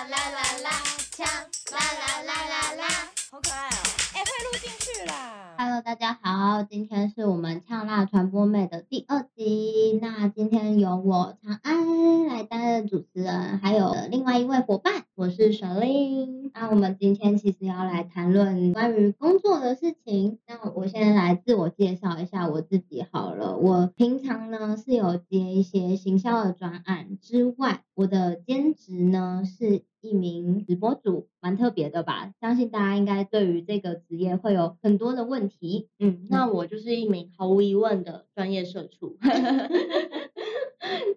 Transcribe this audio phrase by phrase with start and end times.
[0.00, 0.70] 啦啦啦啦，
[1.10, 1.26] 呛
[1.72, 2.88] 啦啦啦啦啦，
[3.30, 3.84] 好可爱哦！
[4.14, 5.54] 哎，会录进去啦。
[5.58, 9.98] Hello，大家好，今天是我们呛辣传播妹的第二集。
[10.00, 16.50] 那今天由我长安来担任主持人，还有另外一位伙伴，我是沈令。
[16.54, 20.38] 那我们今天其实要来谈论关于工作的事情。
[20.46, 23.58] 那我先来自我介绍一下我自己好了。
[23.58, 32.32] 我平常呢是有接一些行销的专案之外，我的兼职呢是一名直播主，蛮特别的吧？
[32.40, 35.88] 相信大家应该对于这个职业会有很多的问题。
[35.98, 39.18] 嗯，那我就是一名毫无疑问的专业社畜。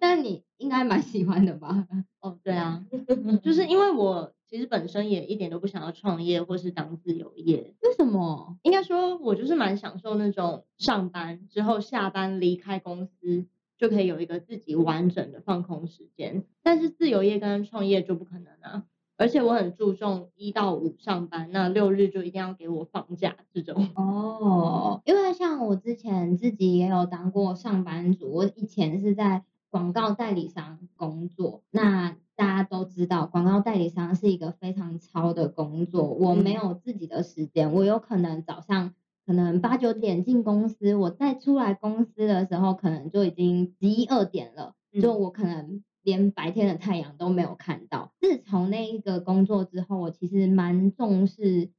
[0.00, 1.86] 但你应该蛮喜欢的吧？
[2.20, 2.84] 哦，对啊，
[3.42, 7.74] 就是因为我其实本身也一点都不想要创业或是当自由业。
[7.80, 8.56] 为什么？
[8.62, 13.46] 应该说，我就是蛮享受那种上班之后下班离开公司。
[13.76, 18.84] 就可以有一个自己完整的放空时间，但是自由业跟创业就不可能啊！
[19.16, 23.88] 而且我很注重一到五上班，那六日就一定要给我放假这种。
[23.94, 38.94] 哦，因为像我之前自己也有当过上班族，我以前是在广告代理商工作，那大家都知道广告代理商是一个非常超的工作，我没有自己的时间，我有可能早上。
[39.26, 44.74] 可能八九点进公司，我再出来公司的时候，可能就已经十一二点了。
[45.00, 48.12] 就我可能连白天的太阳都没有看到。
[48.20, 51.70] 自从那一个工作之后，我其实蛮重视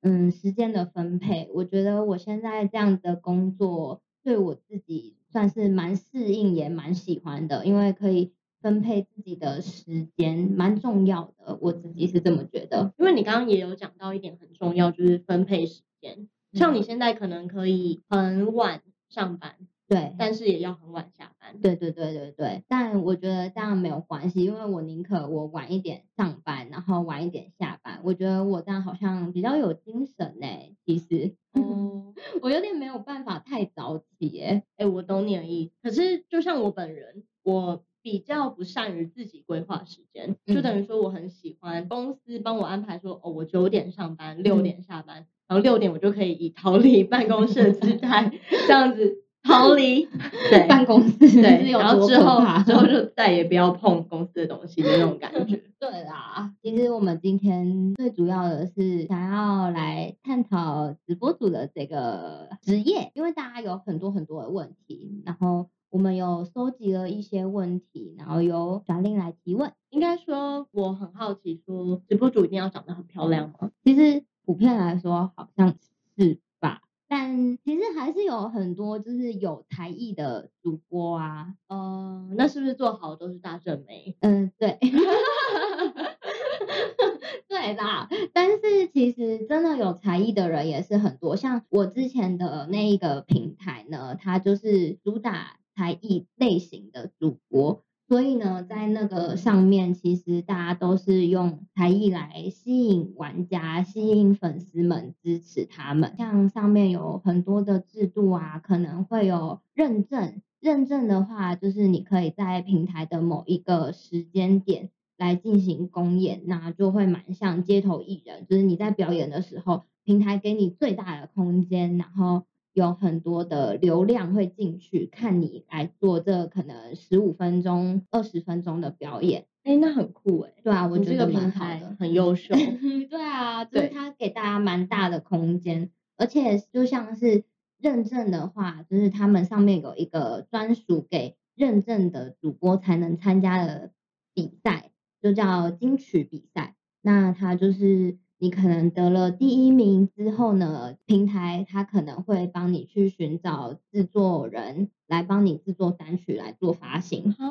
[0.00, 1.50] 嗯时间的分配。
[1.52, 11.58] 我觉得我现在这样的工作对我自己算是蛮适应，也蛮喜欢的，因为可以分配自己的时间，蛮重要的。
[11.60, 12.94] 我自己是这么觉得。
[12.96, 16.28] 因为你刚刚也有讲到一点很重要，就是分配时间。
[16.52, 19.56] 像你现在可能可以很晚上班，
[19.88, 21.60] 对，但是也要很晚下班。
[21.60, 28.00] 对对对对对，但我觉得这样没有关系，因为我宁可我晚一点上班，然后晚一点下班。
[28.04, 30.46] 我觉得我这样好像比较有精神呢。
[30.86, 34.62] 其实，哦， 我有点没有办法太早起耶。
[34.76, 35.72] 哎，我懂你的意思。
[35.82, 45.22] 可是就像我本人，我比较不善于自己规划时间，就等于说我很喜欢公司帮我安排说，哦，我九点上班，六点下班。
[45.22, 48.32] 嗯然后六点我就可以以逃离办公室的姿态
[48.66, 50.08] 这样子逃离
[50.48, 55.60] 对办公室，对， 然后之后之后就再也不要碰公司的东西的那种感觉。
[55.78, 69.70] 对啦，其实我们今天最主要的是想要来探讨直播主的这个职业，因为大家有很多很多的问题，然后我们有收集了一些问题，然后由小令来提问。
[69.90, 73.70] 应该说我很好奇，说直播主一定要长得很漂亮吗？
[73.84, 74.24] 其实。
[74.44, 75.76] 普遍来说好像
[76.18, 84.16] 是吧，但其实还是有很多就是有才艺的主播啊，呃，那是不是做好都是大正妹？
[84.18, 84.78] 嗯，对，
[87.48, 88.08] 对啦。
[88.32, 97.82] 但是其实真的有才艺的人也是很多，像我之前的那一个平台呢，它就是主打才艺类型的主播。
[98.08, 106.14] 所以呢，在那个上面，其实大家都是用才艺来吸引玩家、吸引粉丝们支持他们。
[106.18, 110.40] 像上面有很多的制度啊，可能会有认证。
[110.60, 122.44] 认证的话，就是你可以在平台的某一个时间点来进行公演，那就会蛮像街头艺人，就是你在表演的时候，平台给你最大的空间，然后。
[122.72, 130.52] 有很多的流量会进去看你来做这可能十五分钟、二十分钟的表演，哎，那很酷哎。
[130.62, 132.54] 对啊，我觉得蛮好的，很优秀。
[133.10, 137.44] 对啊，就是它给大家蛮大的空间，而且就像是
[137.78, 143.92] 认证的话，就是他们上面有一个专属给认证的主播才能参加的
[144.34, 144.90] 比赛，
[145.20, 146.74] 就叫金曲比赛。
[147.02, 148.18] 那它就是。
[148.42, 157.46] 你可能得了第一名之后呢，平台它可能会帮你去寻找制作人来帮你制作单曲来做发行啊，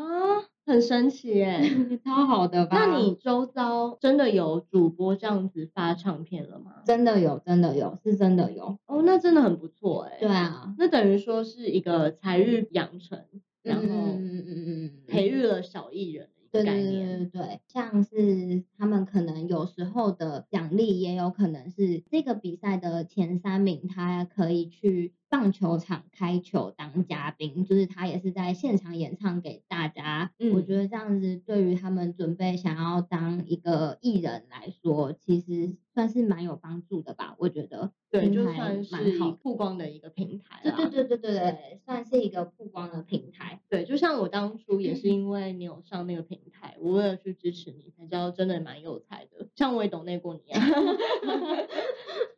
[0.65, 1.61] 很神奇耶，
[2.03, 2.75] 超好的吧？
[2.77, 6.83] 那你周遭真的有主播这样子发唱片了吗？
[6.85, 10.17] 真的有，真的有，是真的有哦，那真的很不错哎。
[10.19, 13.17] 对啊，那等于说是一个才艺养成，
[13.63, 16.27] 然后嗯嗯嗯嗯，培育了小艺人。
[16.53, 17.31] 对对对对。
[17.31, 30.33] 对，像是他们可能有时候的奖励，也有可能是这个比赛的前三名，他可以去棒球场开球当嘉宾，就是他也是在现场演唱给大家。
[30.39, 37.33] 嗯，我觉得这样子对于他们准备想要当一个艺人来说，其实算是蛮有帮助的吧。
[37.39, 40.77] 我觉得，对，就算是蛮好曝光的一个平台对啦。
[40.77, 43.61] 对对对对对，算是一个曝光的平台。
[43.69, 49.47] 对，就像我当初也是因为你有上那个平台，我为了去支持你，才知道真的蛮有才的。
[49.55, 50.61] 像我也懂内过你啊。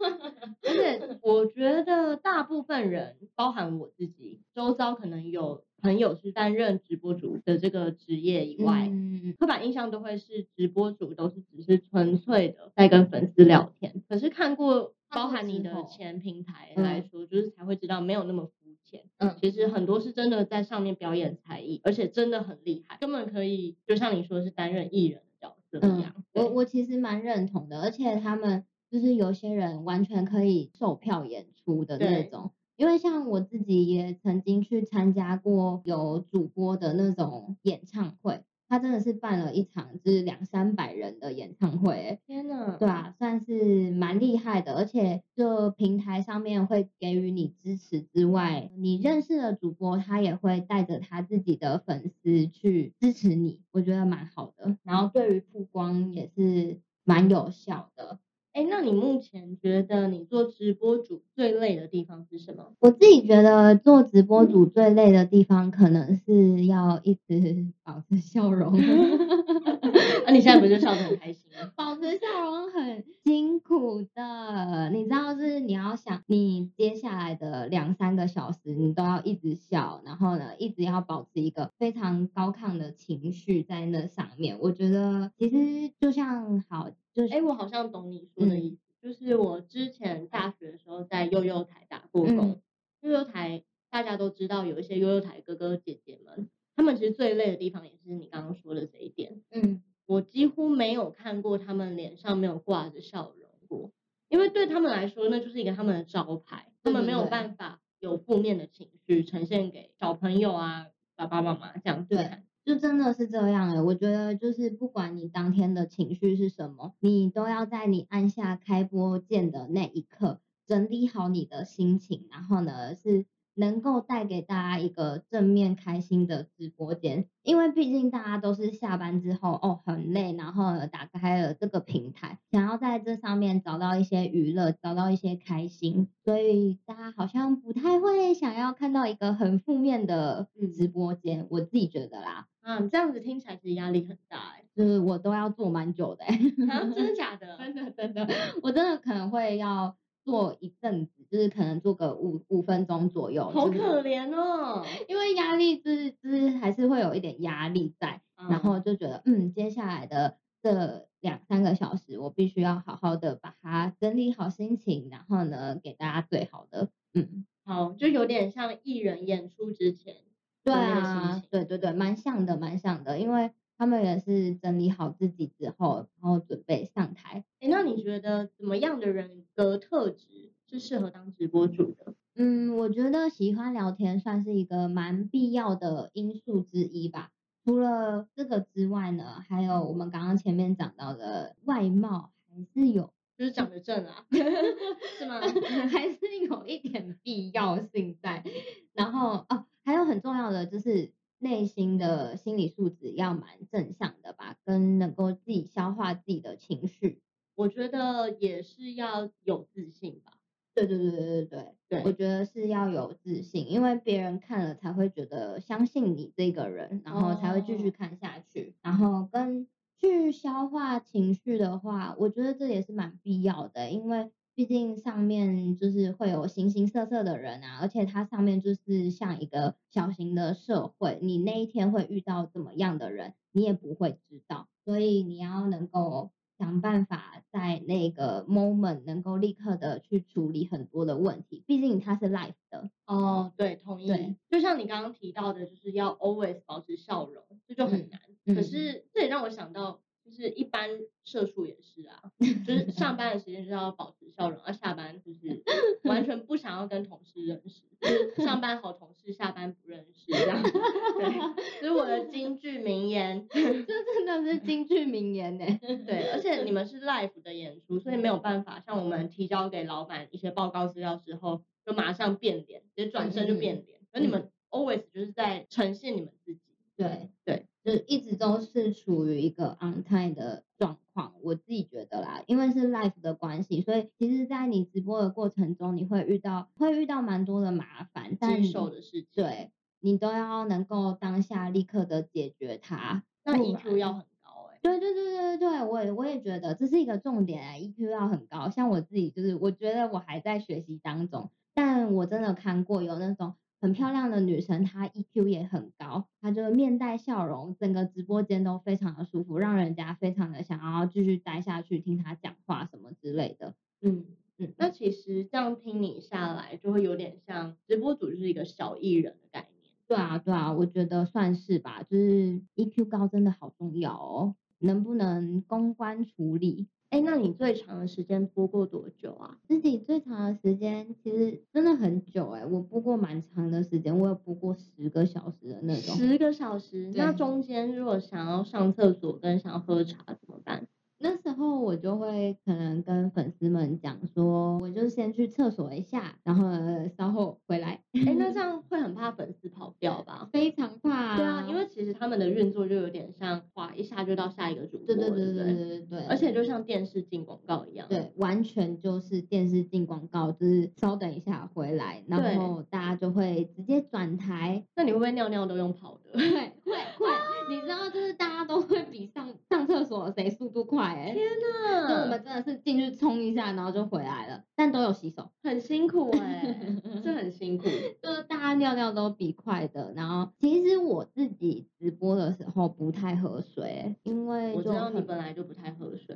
[0.66, 14.04] 而且我觉得大部分人，包含我自己，周遭可能有朋友是担任直播主的这个职业以外，嗯，刻板印象都会是直播主都是只是纯粹的在跟粉丝聊天。
[14.08, 18.52] 可是看过包含你的前平台来说，就是才会知道没有那么肤
[18.84, 19.02] 浅。
[19.18, 26.14] 嗯，其实很多是真的在上面表演才艺，而且真的很厉害，根本可以就像你说是担任艺人的角色一样。
[26.18, 32.52] 嗯、我我其实蛮认同的，而且他们就是有些人完全可以售票演出的那种。
[32.76, 58.18] 因为像我自己也曾经去参加过有主播的那种演唱会，他真的是办了一场就是两三百人的演唱会，天呐，对啊，算是蛮厉害的，而且就平台上面会给予你支持之外，你认识的主播他也会带着他自己的粉丝去支持你，我觉得蛮好的，然后对于曝光也是蛮有效的。
[58.54, 62.72] 哎，那你目前觉得你做直播主最累的地方是什么？
[62.82, 68.74] 我自己觉得做直播主最累的地方，可能是要一直保持笑容。
[70.26, 71.72] 啊，你现在不是笑得很开心吗？
[71.78, 84.58] 保持笑容很辛苦的，你知道是你要想，你接下来的两三个小时，你都要一直笑，然后呢，一直要保持一个非常高亢的情绪在那上面。
[84.60, 86.90] 我觉得其实就像好。
[87.14, 92.60] 就是，哎，我好像懂你说的意思，嗯、就是我之前大学的时候在悠悠台打过工，
[93.02, 99.40] 悠悠、嗯、台大家都知道，有一些悠悠台哥哥姐姐们，他们其实最累的地方也是你刚刚说的这一点。
[99.52, 99.83] 嗯，
[100.14, 103.90] 我几乎没有看过他们脸上没有挂着笑容过，
[104.30, 112.44] 因为对他们来说，那就是一个他们的招牌，他们没有办法有负面的情绪呈现给小朋友啊、爸爸妈妈这样子看。
[112.64, 123.26] 就真的是这样诶，我觉得就是不管你当天的情绪是什么，你都要在你按下开播键的那一刻，整理好你的心情，然后呢是。
[123.56, 142.48] 能够带给大家一个正面开心的直播间，因为毕竟大家都是下班之后哦很累，然后打开了这个平台，想要在这上面找到一些娱乐，找到一些开心，所以大家好像不太会想要看到一个很负面的直播间，嗯、我自己觉得啦。
[142.64, 146.36] 嗯，这样子听起来其实压力很大哎，就是我都要做蛮久的哎，
[146.70, 147.58] 啊，真的假的？
[147.62, 148.28] 真的真的，
[148.64, 149.96] 我真的可能会要。
[150.24, 153.50] 做一阵子，就是可能做个五五分钟左右。
[153.50, 166.90] 好可怜哦，因为压力就是就是还是会有一点压力在，嗯、然后就觉得嗯，接下来的这两三个小时，我必须要好好的把它整理好心情，然后呢，给大家最好的。
[167.14, 170.16] 嗯，好，就有点像艺人演出之前。
[170.64, 173.52] 对啊，对对对，蛮像的，蛮像的，因为。
[173.84, 177.44] 他们也是整理好自己之后，然后准备上台。
[177.60, 182.14] 哎，那你觉得怎么样的人格特质是适合当直播主的？
[182.36, 187.32] 嗯，我觉得喜欢聊天算是一个蛮必要的因素之一吧。
[187.66, 194.26] 除了这个之外呢，还有我们刚刚前面讲到的外貌，还是有，就是长得正啊，
[195.20, 195.42] 是吗？
[195.92, 196.20] 还是
[196.50, 198.46] 有一点必要性在。
[198.94, 201.12] 然后哦，还有很重要的就是。
[201.44, 207.22] 内心的心理素质要蛮正向的吧，跟能够自己消化自己的情绪，
[207.56, 210.32] 我觉得也是要有自信吧。
[210.74, 218.70] 对对对对对对，对我觉得是要有自信，因为别人看了才会觉得相信你这个人，然后才会继续看下去。
[218.70, 219.68] 哦、然后跟
[220.00, 224.32] 去消化情绪的话，我觉得这也是蛮必要的，因为。
[224.56, 236.30] 毕竟上面就是会有形形色色的人啊，而且它上面就是像一个小型的社会，你那一天会遇到怎么样的人，你也不会知道，所以你要能够
[236.60, 242.92] 想办法在那个 moment 能够立刻的去处理很多的问题，毕竟它是 life 的。
[243.08, 244.06] 哦，对，同意。
[244.06, 248.20] 对，就像你刚刚提到的，就是要 always 保持笑容，这就很难。
[248.46, 250.00] 嗯，可是这也让我想到。
[250.26, 250.90] 就是一般
[251.24, 252.22] 社畜也是啊，
[252.66, 255.62] 就是上班的时间就是要保持笑容，而下班就是
[256.06, 260.72] 完全不想要跟同事认识，就是上班好同事，下班不认识这样子。
[260.72, 265.66] 对，这是我的金句名言， 这真的是金句名言呢。
[266.06, 276.62] 对，而且你们是 live 的演出，所以没有办法像我们提交给老板一些报告资料之后就马上变脸，直接转身就变脸，而你们 always 就是在呈现你们自己。
[276.96, 289.72] 对对，就一直都是处于一个 on time 的状况，我自己觉得啦，因为是 life 的关系，所以其实，在你直播的过程中，你会遇到会遇到蛮多的麻烦，但棘手的事情，对，
[290.02, 293.24] 你都要能够当下立刻的解决它。
[293.44, 294.80] 那 EQ 要很高哎、欸。
[294.84, 298.70] 对对对对对，我也我也觉得这是一个重点哎，EQ 要很高。
[298.70, 303.56] 像我自己就是，我觉得我还在学习当中，但我真的看过有那种。
[303.84, 313.74] 很漂亮的女生，她 EQ 也很高，她就面带笑容，整个直播间都非常的舒服，让人家非常的想要继续待下去，听她讲话什么之类的。
[314.02, 314.24] 嗯
[314.58, 319.92] 嗯，那其实这样听你下来，就会有点像直播主就是一个小艺人的概念。
[320.08, 326.88] 对啊对啊，我觉得算是吧，就是 EQ 高真的好重要哦，能不能公关处理？
[327.10, 329.58] 哎，那你最长的时间播过多久啊？
[329.68, 336.16] 自己最长的时间其实真的很久哎，我播过蛮长的时间，我有播过十个小时的那种。
[336.16, 337.12] 十个小时？
[337.16, 340.88] 那中间如果想要上厕所跟想要喝茶怎么办？
[341.24, 346.70] 那时候我就会可能跟粉丝们讲说，我就先去厕所一下，然后
[347.18, 348.02] 稍后回来。
[348.12, 350.50] 哎，那这样会很怕粉丝跑掉吧？
[350.52, 351.38] 非常怕。
[351.38, 356.26] 对啊，因为其实他们的运作就有点像滑一下就到下一个主播，对对对对对对对。
[356.26, 358.06] 而且就像电视进广告一样。
[358.10, 364.84] 对，完全就是电视进广告，就是稍等一下回来，然后大家就会直接转台。
[364.94, 366.34] 那你会不会尿尿都用跑的？
[366.34, 367.28] 对会会。
[367.70, 371.06] 你知道，就是大家都会比上上厕所谁速度快。
[371.06, 377.84] 哎天呐，就我们真的是进去冲一下，然后就回来了，但都有洗手，很辛苦哎、欸， 这很辛苦，
[378.20, 380.12] 就是大家尿尿都比快的。
[380.16, 386.36] 然后其实我自己直播的时候不太喝水，因为我知道你本来就不太喝水，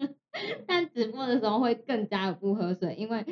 [0.68, 3.24] 但直播的时候会更加的不喝水，因为。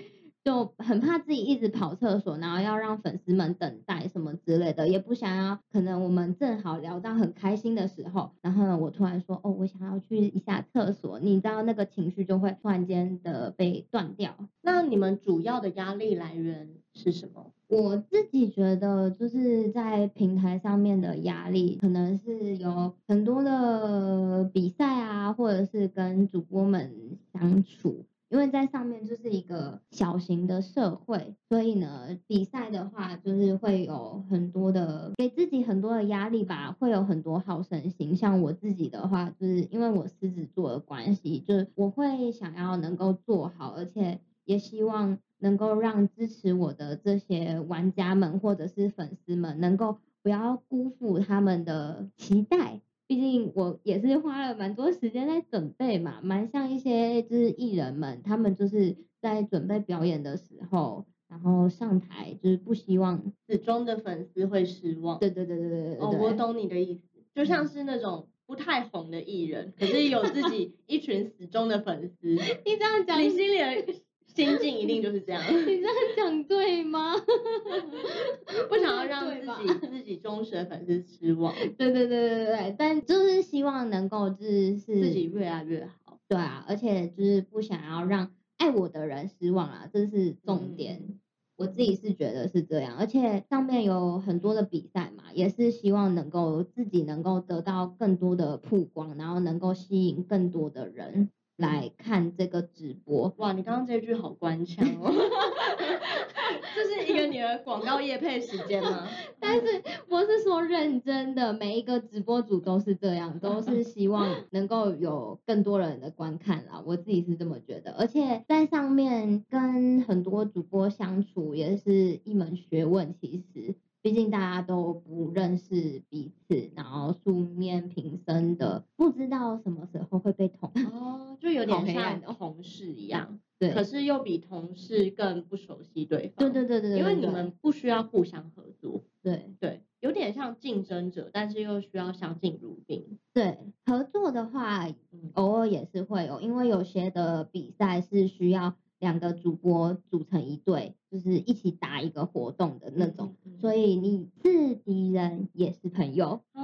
[0.42, 5.58] 就很怕自己一直跑厕所，然后要让粉丝们等待什么之类的，也不想要。
[5.70, 14.34] 可能我们正好聊到很开心的时候，然后呢，我突然说，哦，我想要去一下厕所，你知道那个情绪就会突然间的被断掉。
[14.62, 17.52] 那你们主要的压力来源是什么？
[17.68, 28.04] 我自己觉得就是在平台上面的压力，可能是有很多的比赛啊，或者是跟主播们相处。
[28.30, 38.16] 因为在上面就是一个小型的社会，所以呢，比赛的话就是会有很多的给自己很多的压力吧，会有很多好胜心。
[38.16, 52.80] 像我自己的话，就是因为我狮子座的关系，就是我会想要能够做好，而且也希望能够让支持我的这些玩家们或者是粉丝们，能够不要辜负他们的期待。
[53.10, 65.18] 毕竟我也是花了蛮多时间在准备嘛，蛮像一些就是艺人们，他们就是在准备表演的时候，然后上台就是不希望死忠的粉丝会失望。
[65.18, 65.96] 对对对对对对。
[65.96, 67.02] 哦，我懂你的意思，
[67.34, 72.28] 就像是那种不太红的艺人，可是有自己一群死忠的粉丝。
[72.64, 74.00] 你这样讲，你心里的。
[74.34, 77.14] 心境一定就是这样， 你这样讲对吗？
[78.68, 81.54] 不想要让自己自己忠实的粉丝失望。
[81.76, 86.18] 对对对对对，但就是希望能够就是自己越来越好。
[86.28, 91.02] 对啊，而且就是不想要让爱我的人失望啊，这是重点。
[91.08, 91.20] 嗯、
[91.56, 101.30] 我自己是觉得是这样，而且上面有很多的比赛嘛，也是希望能够自己能够得到更多的曝光，然后能够吸引更多的人。
[101.60, 103.52] 来看这个直播，哇！
[103.52, 105.12] 你刚刚这句好官腔哦，
[106.74, 109.06] 这是一个你的广告业配时间吗？
[109.38, 116.82] 但是我是说认真的，每一个直播主都是这样，都是 希望能够有更多人的观看啦。
[116.86, 123.74] 我自己是这么觉得，而且在上面跟很多主播相处也是一门学问，其实。
[124.02, 144.88] 毕竟大家都不认识彼此，然后素面平生的，不知道什么时候会被捅哦，就有点像同事一样，对，可是又比同事更不熟悉对方，对对对对，因为你们不需要互相合作，对对，有点像竞争者，但是又需要相敬如宾，对，合作的话，
[145.34, 148.74] 偶尔也是会有，因为有些的比赛是需要。
[149.00, 156.62] 两个主播组成一队，就是一起打一个活动的那种，嗯嗯、所以你是敌人也是朋友啊，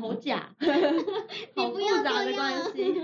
[0.00, 0.56] 好假，
[1.54, 2.94] 好复杂的关系。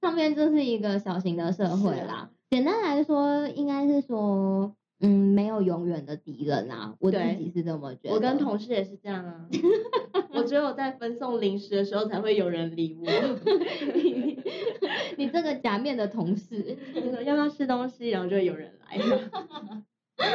[0.00, 4.76] 上面就是一个小型的社会啦，啊、简单来说，应该是说。
[5.00, 8.14] 嗯，没有永远的敌人啊，我自己是这么觉得。
[8.14, 9.48] 我跟同事也是这样啊，
[10.34, 13.06] 我只有在分送零食的时候才会有人理我。
[13.94, 14.38] 你，
[15.16, 16.76] 你这个假面的同事，
[17.24, 18.98] 要不要吃东西，然后就会有人来。
[20.16, 20.26] 哎、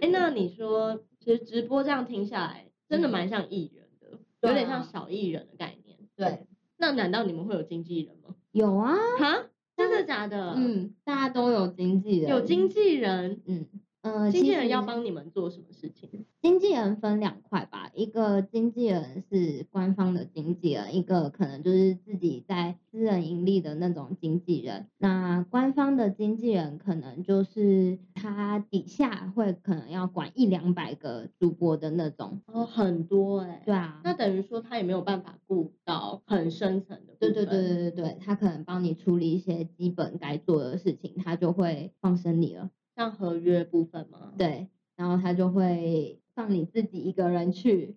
[0.00, 4.18] 欸，那你说，其实直播这样听下来，真的蛮像艺人的。
[4.46, 5.96] 有点像小艺人的概念。
[6.16, 8.34] 对，那难道你们会有经纪人吗？
[8.52, 10.54] 有啊，哈，真的假的？
[10.56, 13.66] 嗯，大家都有经纪人，有经纪人，嗯。
[14.04, 16.26] 呃，经纪人要帮你们做什么事情？
[16.42, 24.88] 经纪人分两块吧，一个经纪人是官方的经纪人，一个可能就是自己在私人盈利的那种经纪人。
[24.98, 32.42] 那官方的经纪人可能就是他底下会可能要管一两百个主播的那种。
[32.48, 33.62] 哦，很多哎、欸。
[33.64, 34.02] 对啊。
[34.04, 37.14] 那等于说他也没有办法顾到很深层的。
[37.18, 42.68] 对对对对对对，他可能帮你处理一些基本该做的事情，他就会放生你了。
[42.96, 44.32] 像合约部分吗？
[44.38, 47.96] 对，然后他就会放你自己一个人去。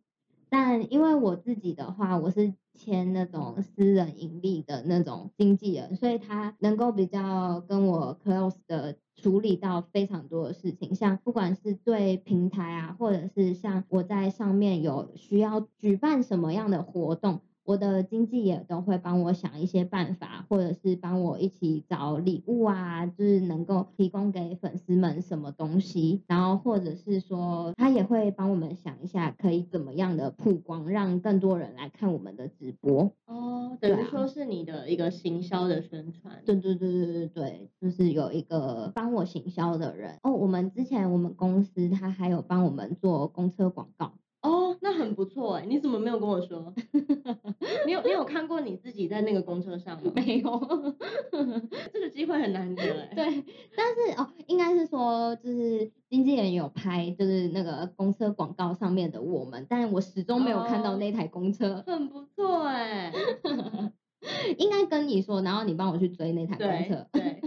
[0.49, 17.41] 但因为我自己的话，我是签那种私人盈利的那种经纪人，所以他能够比较跟我 close 的处理到非常多的事情，像不管是对平台啊，或者是像我在上面有需要举办什么样的活动。
[17.67, 33.11] 我的经纪也都会帮我想一些办法，或者是帮我一起找礼物啊，就是能够提供给粉丝们什么东西，然后或者是说他也会帮我们想一下可以怎么样的曝光，让更多人来看我们的直播。
[33.25, 36.41] 哦，等于说是你的一个行销的宣传。
[36.45, 40.15] 对对对对对对，就是有一个帮我行销的人。
[40.23, 44.13] 哦，我们之前我们公司他还有帮我们做公车广告。
[44.41, 46.73] 哦，那很不错哎，你怎么没有跟我说？
[47.85, 50.11] 你有你有看过你自己在那个公车上吗？
[50.15, 50.87] 没有，
[51.91, 53.13] 这个机会很难得 哎。
[53.15, 53.43] 对，
[53.75, 61.75] 但是哦，应该是说就是经纪人有拍，就是那个公车广告上面的我们，但我始终没有看到那台公车。
[61.75, 63.11] 哦，很不错哎，
[64.57, 67.07] 应该跟你说，然后你帮我去追那台公车。
[67.11, 67.41] 对，对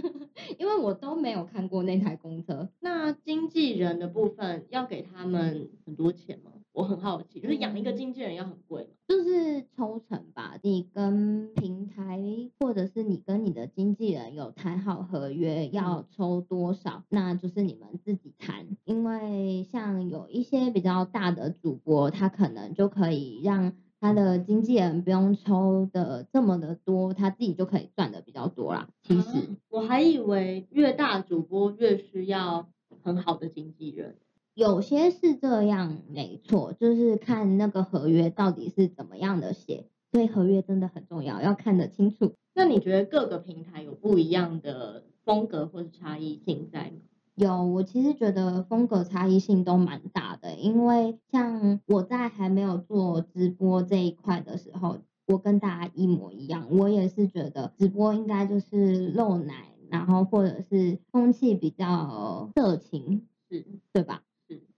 [0.59, 2.69] 因为我都没有看过那台公车。
[2.81, 6.51] 那经纪人的部分要给他们很多钱吗？
[6.73, 8.91] 我很好奇，就是养一个经纪人要很贵吗？
[9.09, 12.23] 就是抽成吧，你跟平台
[12.61, 18.69] 或者是你跟你的经纪人有谈好合约，要抽多少，那就是你们自己谈。
[18.85, 28.89] 因为像有一些比较大的主播，他可能就可以让他的经纪人不用抽的这么的多，他自己就可以赚的比较多啦。
[29.03, 32.69] 其实、啊、我还以为越大主播越需要
[33.03, 34.17] 很好的经纪人。
[34.55, 42.33] 有些是这样，没错，就是看那个合约到底是怎么样的写，所以合约真的很重要，要看得清楚。
[42.55, 46.97] 那你觉得各个平台有不一样的风格或者差异性在吗？
[47.37, 64.23] 有，我其实觉得风格差异性都蛮大的，因为像我在还没有做直播这一块的时候，我跟大家一模一样，我也是觉得直播应该就是露奶，然后或者是风气比较色情，是，对吧？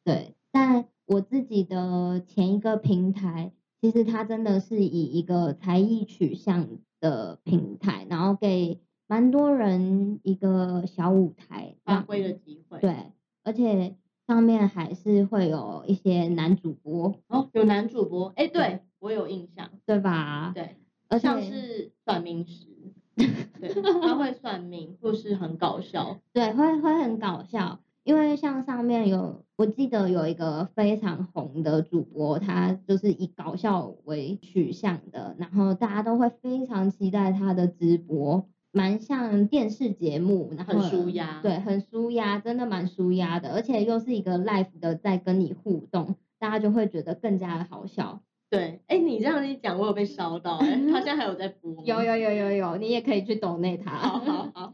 [0.04, 6.68] 对，但我自己的前一个平台，其实它真的是以一个才艺取向
[7.00, 12.78] 的平台，然后给蛮多人一个小舞台发挥的机会。
[12.80, 13.12] 对，
[13.44, 20.52] 而且上面还是会有一些男主播哦，有男主播，哎，对，对我有印象，对吧？
[20.54, 20.76] 对，
[21.08, 22.66] 而且像是算命师，
[23.16, 27.80] 对，他会算命，或是很搞笑，对，会会很搞笑。
[28.04, 48.20] 因为像上面有，我记得有一个非常红的主播，他就是以搞笑为取向的，然后大家都会非常期待他的直播，蛮像电视节目，然后很舒压，对，很舒压，真的蛮舒压的，而且又是一个 live 的在跟你互动，大家就会觉得更加的好笑。
[48.52, 51.74] 对，哎，你这样一讲，我有被烧到，哎，他现在还有在播？
[51.86, 53.92] 有有有有有，你也可以去抖内他。
[53.92, 54.72] 好好好。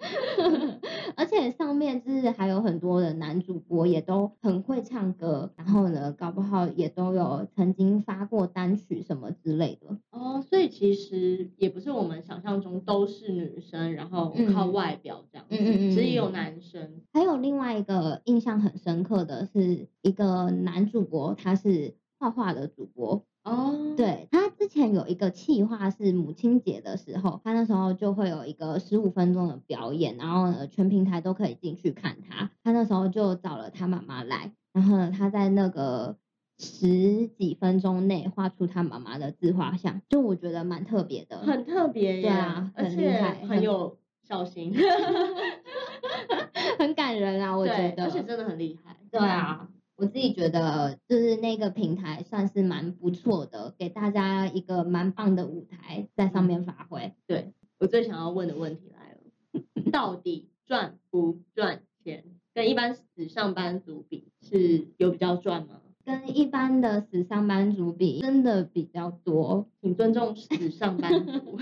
[1.15, 9.97] 而且上面就是还有很多的男主播，也都很会唱歌，然后呢，搞不好也都有曾经发过单曲什么之类的。
[10.11, 17.01] 哦，所以其实也不是我们想象中都是女生，然后靠外表这样子，嗯嗯嗯，只有男生。
[17.13, 23.23] 还有另外一个印象很深刻的是一个男主播，他是画画的主播。
[23.49, 23.97] 哦，oh.
[23.97, 32.51] 对，他之前有一个企划是母亲节的时候，他那时候就会有一个十五分钟的表演，然后呢，全平台都可以进去看他。
[32.63, 36.17] 他那时候就找了他妈妈来，然后呢，他在那个
[36.59, 44.75] 十几分钟内画出他妈妈的自画像，就我觉得蛮特别的，很特别耶，对啊，很厉害，很有孝心，
[46.79, 49.69] 很感人啊，我觉得，而且真的很厉害，对啊。
[49.99, 57.13] 我自己觉得，就是那个平台算是蛮不错的，给大家一个蛮棒的舞台在上面发挥。
[57.27, 62.25] 对，我最想要问的问题来了，到底赚不赚钱？
[62.55, 65.81] 跟一般死上班族比，是有比较赚吗？
[66.09, 71.59] 跟一般的死上班族比，真的比较多，请尊重死上班族。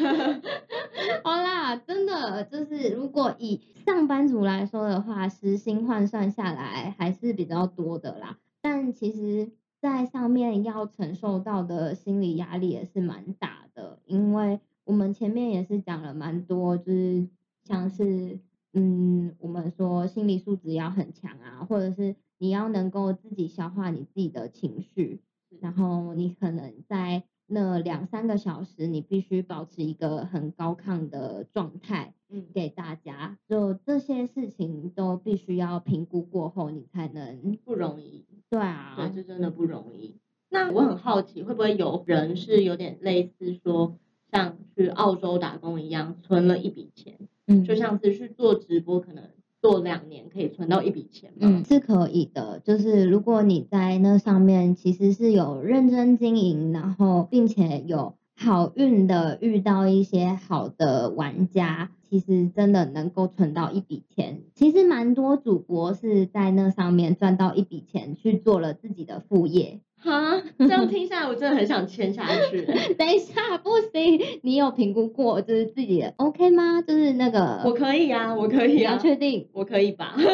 [1.25, 8.39] 好啦，真的就是如果以上班族来说的话，时薪换算下来还是比较多的啦。
[8.63, 17.27] 但其实，在上面要承受到的心理压力也是蛮大的，因为我们前面也是讲了蛮多，就是
[17.65, 18.39] 像是
[18.73, 22.15] 嗯，我们说心理素质要很强啊，或者是。
[22.39, 25.21] 你要能够自己消化你自己的情绪，
[25.61, 40.17] 然后你可能在那两三个小时，你必须保持一个很高亢的状态，嗯，给大家，就这些事情都必须要评估过后，你才能不容易，对啊，对，这真的不容易。
[40.49, 43.97] 那我很好奇，会不会有人是有点类似说，
[44.33, 49.31] 像去澳洲打工一样，存了一笔钱，嗯，就像是去做直播可能。
[49.67, 51.39] 做两年可以存到一笔钱吗？
[51.41, 52.61] 嗯，是可以的。
[52.61, 64.43] 就是如果你在那上面其实是有认真经营，然后并且有好运的遇到一些好的玩家，其实真的能够存到一笔钱。
[64.55, 69.81] 其实蛮多主播是在那上面赚到一笔钱，去做了自己的副业。
[69.99, 72.63] 哈，这样听下来，我真的很想签下去。
[72.95, 76.83] 等一下，不行，你有评估过就是自己的 OK 吗？
[76.83, 80.15] 就是那个，我可以啊，我可以啊，确定我可以吧？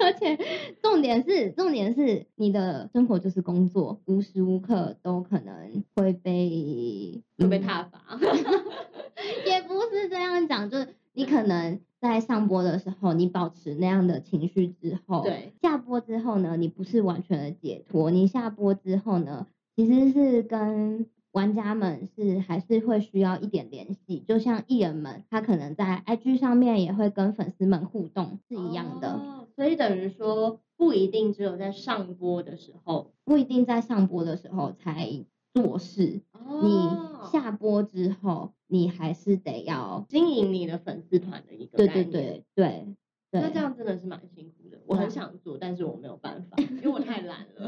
[0.00, 0.38] 而且
[0.80, 8.00] 重点是，重点是你的生活就是工作，无时无刻都可能会被会被踏伐。
[9.44, 11.80] 也不是这样讲，就是你可能。
[12.00, 38.52] 在上播的时候，你保持那样的情绪之后，对，下播之后呢，你不是完全的解脱，你下播之后呢，其实是跟玩家们是还是会需要一点联系，就像艺人们，他可能在 IG 上面也会跟粉丝们互动是一样的，哦，所以等于说不一定只有在上播的时候，不一定在上播的时候才做事，哦，你下播之后。
[38.70, 42.94] 你还是得要经营你的粉丝团的一个对对对对，
[43.30, 44.78] 那这样真的是蛮辛苦的。
[44.84, 47.66] 我很想做，但是我没有办法， 因为我太懒了，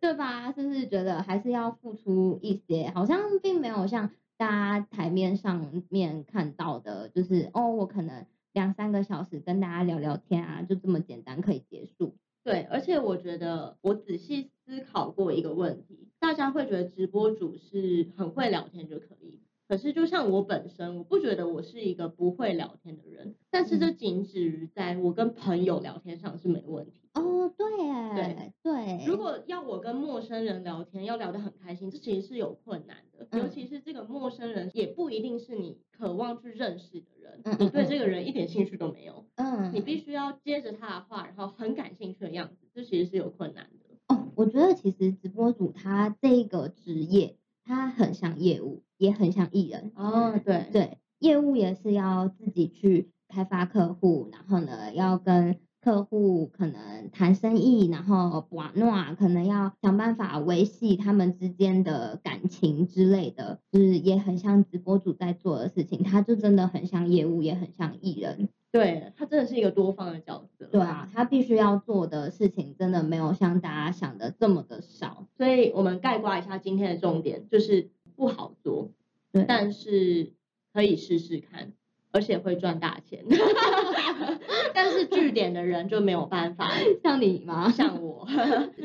[0.00, 0.50] 对吧？
[0.52, 2.90] 是不是觉得还是要付出一些？
[2.94, 4.08] 好像并没有像
[4.38, 12.16] 大家台面上面看到的，就是哦，我可能两三个小时跟大家聊聊天啊，就这么简单可以结束。
[12.44, 27.00] 对，而且我觉得我仔细思考过一个问题，大家会觉得直播主是很会聊天就可以，可是就像我本身，我不觉得我是一个不会聊天的人，但是这仅止于在我跟朋友聊天上是没问题。
[27.14, 27.68] 哦，对，
[28.14, 29.04] 对，对。
[29.06, 32.96] 如果要我跟陌生人聊天，要聊得很开心，这其实是有困难
[33.32, 44.14] 尤其是这个陌生人也不一定是你渴望去认识的人，嗯、你对这个人一点兴趣都没有，嗯，你必须要接着他的话，然后很感兴趣的样子，这其实是有困难的。
[44.14, 49.92] 哦，我觉得其实直播主他这个职业，他很像业务，也很像艺人。
[49.96, 55.58] 哦，对对，业务也是要自己去开发客户，然后呢，要跟。
[55.82, 68.48] 客户可能谈生意，然后玩闹，可能要想办法维系他们之间的感情之类的，就是也很像直播主在做的事情，他就真的很像业务，也很像艺人。
[68.70, 70.66] 对，他真的是一个多方的角色。
[70.66, 75.26] 对啊，他必须要做的事情真的没有像大家想的这么的少。
[75.36, 78.92] 所以我们概括一下今天的重点，就是不好做，
[79.32, 80.32] 对，但是
[80.72, 81.72] 可以试试看。
[82.12, 83.24] 而且会赚大钱，
[84.74, 86.70] 但是据点的人就没有办法，
[87.02, 87.70] 像你吗？
[87.70, 88.26] 像我。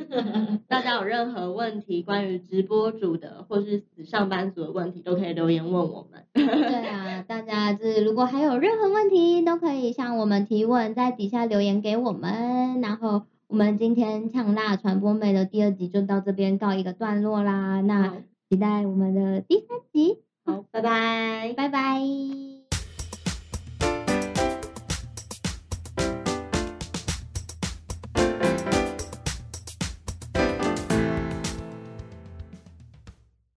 [0.67, 6.23] 大家有任何问题关于直播主的，或是死上班族的问题，都可以留言问我们。
[6.33, 6.45] 对
[6.87, 12.79] 啊，大家就是如果还有任何问题，都可以向我们提问，在底下留言给我们。
[12.81, 17.81] 然后我们今天呛辣传播妹的第二集就到这边告一个段落啦。
[17.81, 18.13] 那
[18.49, 20.19] 期待我们的第三集。
[20.45, 22.56] 好，拜拜，拜拜。